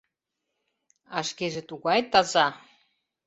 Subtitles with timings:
[1.17, 2.47] А шкеже тугай таза.